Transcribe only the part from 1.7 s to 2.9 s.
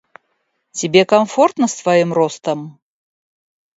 твоим ростом?